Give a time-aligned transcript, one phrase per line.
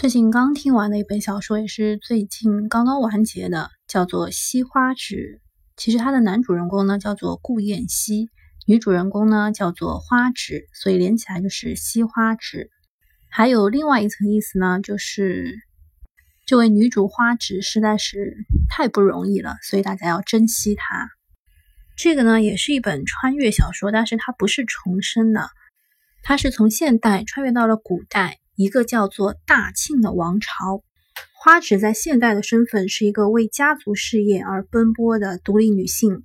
[0.00, 5.40] 最近刚听完的一本小说，也是最近刚刚完结的，叫做《西花纸》。
[5.76, 8.30] 其实它的男主人公呢叫做顾燕西，
[8.64, 12.70] 女主人公呢叫做花纸，所以连起来就是西花纸。
[13.28, 15.58] 还有另外一层意思呢，就是
[16.46, 18.36] 这位女主花纸实在是
[18.70, 21.08] 太不容易了，所以大家要珍惜她。
[21.96, 25.50] 这个呢也是一本穿越小说，但是它不是重生的，
[26.22, 28.38] 它是从现代穿越到了古代。
[28.58, 30.82] 一个叫做大庆的王朝，
[31.32, 36.24] 花纸在现代的身份是一个为家族事业而奔波的独立女性，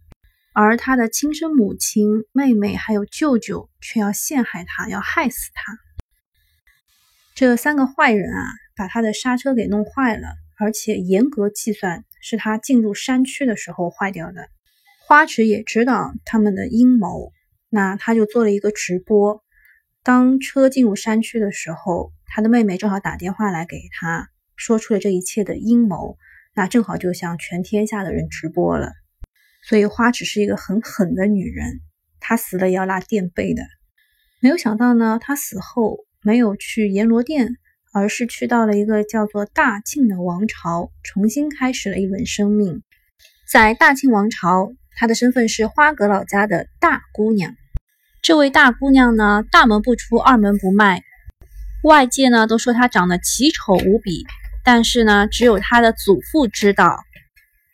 [0.52, 5.78] 而她的亲生母亲、妹妹还有舅舅却要陷害她，要害死她。
[7.36, 8.44] 这三个坏人啊，
[8.76, 14.50] 把她的刹车给弄坏了，而且严格计算是她进入山区的时候坏掉的。
[15.06, 17.32] 花池也知道他们的阴谋，
[17.70, 19.44] 那他就做了一个直播。
[20.04, 22.12] 当车进入山区的时候。
[22.36, 26.18] 他的妹妹正好打电话来给他，说出了这一切的阴谋，
[26.56, 28.92] 那正好就向全天下的人直播了。
[29.62, 31.82] 所以花只是一个很狠的女人，
[32.20, 33.62] 她死了也要拉垫背的。
[34.40, 37.50] 没有想到呢，她死后没有去阎罗殿，
[37.94, 42.82] 而是去到了一个叫做大庆的王朝，重新开始了一轮生命。
[43.48, 47.56] 在大庆王朝，她的身份是花阁老家的大姑娘。
[48.24, 51.04] 这位大姑娘呢，大门不出，二门不迈。
[51.84, 54.26] 外界呢都说她长得奇丑无比，
[54.64, 57.04] 但是呢，只有她的祖父知道。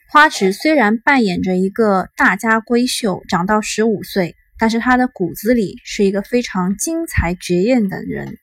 [0.09, 8.39] 花池虽然扮演着一个大家闺秀，长到十五岁，但是她的骨子里是一个非常惊才绝艳的人。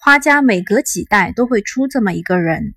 [0.00, 2.74] 花家每隔几代都会出这么一个人。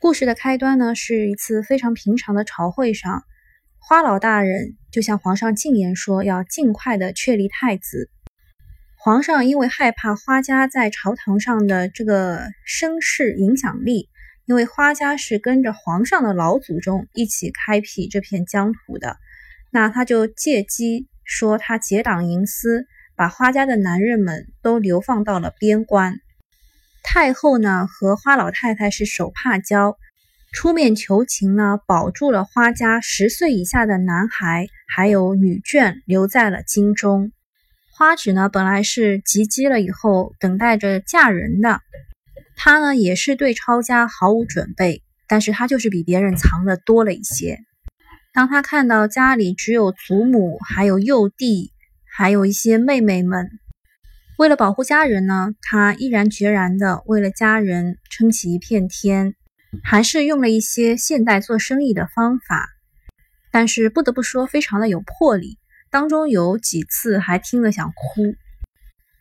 [0.00, 3.24] 故事的开端呢，是一次非常平常的朝会上，
[3.80, 8.10] 花老大人就向皇上进言说，要尽快的确立太子。
[8.96, 14.08] 皇上因为害怕花家在朝堂上的这个声势影响力，
[14.44, 19.16] 因为花家是跟着皇上的老祖宗一起开辟这片疆土的，
[19.70, 22.86] 那他就借机说他结党营私，
[23.16, 26.18] 把花家的男人们都流放到了边关。
[27.02, 29.96] 太后呢和花老太太是手帕交，
[30.50, 37.32] 出面求情呢，保住了花家十岁以下的男孩还有女眷留在了京中。
[37.92, 41.80] 花纸呢，本来是及笄了以后等待着嫁人的，
[42.56, 47.58] 她呢也是对抄家毫无准备，但是她就是比别人藏的多了一些。
[48.32, 51.72] 当她看到家里只有祖母，还有幼弟，
[52.10, 53.50] 还有一些妹妹们，
[54.38, 59.34] 为了保护家人呢，她毅然决然的为了家人撑起一片天，
[59.84, 62.68] 还是用了一些现代做生意的方法，
[63.50, 65.58] 但是不得不说，非常的有魄力。
[65.90, 68.34] 当中有几次还听了想哭。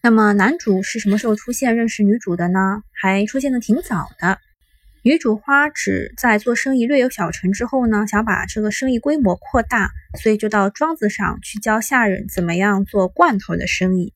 [0.01, 2.81] 那么男主是什么时候出现认识女主的呢？
[2.93, 4.39] 还出现的挺早的。
[5.03, 9.89] 女主花纸在做生意略有小成之后呢，想把这个生意规模扩大，
[10.21, 14.13] 所以就到庄子上去教下人怎么样做罐头的生意。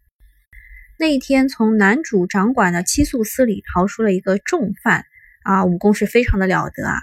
[0.98, 5.06] 那一天，从男主掌管的七宿司里逃出了一个重犯
[5.44, 6.96] 啊，武功是非常的了得啊。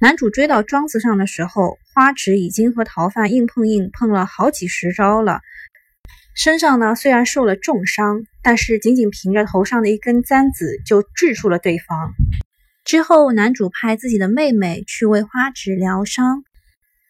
[0.00, 5.40] 男主追到庄子上的时候，花纸已经和逃犯硬碰硬，碰了好几十招了。
[6.34, 12.14] 身上呢虽然受了重伤，但是仅仅凭着头上的一根簪子就制住了对方。
[12.84, 16.42] 之后，男主派自己的妹妹去为花纸疗伤。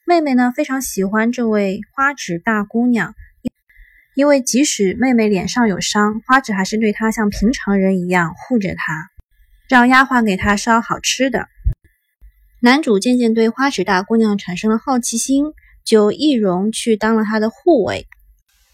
[0.04, 3.14] 妹妹呢非常喜欢这位花纸大姑娘，
[4.14, 9.11] 因为即使妹妹脸上有伤，花指还是对她像平常人一样护着她，
[9.72, 11.48] 让丫鬟给她烧好吃的。
[12.60, 15.46] 男主渐渐对花纸大姑娘产生了好奇心，
[15.82, 18.06] 就易容去当了她的护卫。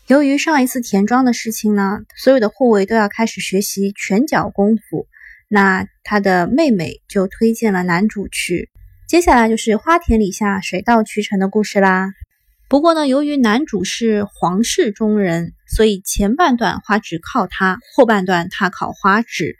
[0.09, 5.06] 由于上一次田庄的事情呢，所有的护卫都要开始学习拳脚功夫，
[5.47, 8.69] 那他的妹妹就推荐了男主去。
[9.06, 12.10] 接下来就是花田里下水到渠成的故事啦。
[12.69, 19.56] 不过呢，由于男主是皇室中人，所以前半段花纸靠他，后半段他靠花纸。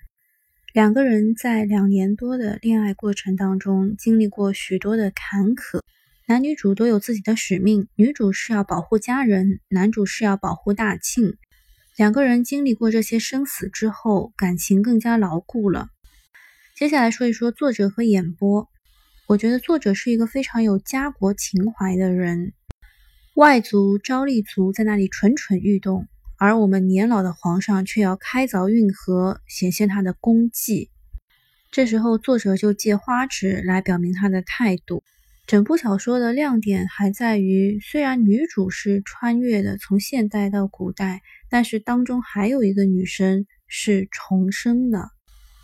[0.79, 5.81] 两个人在两年多的恋爱过程当中，经历过许多的坎坷。
[6.29, 11.37] 男女主都有自己的使命，女主是要保护家人，男主是要保护大庆。
[11.97, 15.89] 两个人经历过这些生死之后，感情更加牢固了。
[16.77, 18.69] 接下来说一说作者和演播。
[19.27, 22.53] 我觉得作者是一个非常有家国情怀的人，
[23.35, 26.07] 外族昭丽族在那里蠢蠢欲动。
[26.39, 30.89] 而我们年老的皇上却要开凿运河，显现他的功绩。
[31.73, 35.03] 这时候，作者就借花纸来表明他的态度。
[35.49, 45.11] 整部小说的亮点还在于，虽然女主是穿越的，从现代到古代，但是当中还有一个女生是重生的。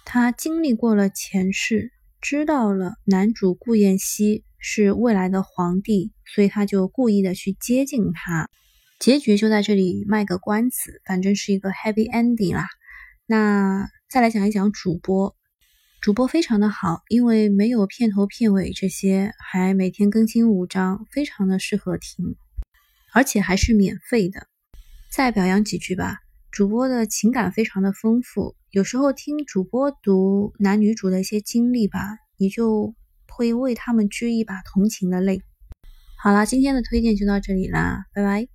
[0.04, 8.50] 他经历过了前世，知道了男主顾燕西是未来的皇帝，所以他就故意的去接近他。
[8.98, 12.66] 结局就在这里卖个关子，反正是一个 happy ending 啦。
[13.26, 15.34] 那再来讲一讲主播，
[16.00, 22.36] 主播非常的好，因为没有片头片尾这些，还每天更新五章，非常的适合听，
[23.12, 24.46] 而且还是免费的。
[25.10, 26.18] 再表扬几句吧。
[26.50, 32.00] 主播的情感非常的丰富，有时候听主播读男女主的一些经历吧，
[32.38, 32.94] 你就
[33.28, 35.42] 会为他们掬一把同情的泪。
[36.16, 38.53] 好啦，今天的推荐就到这里啦，拜拜。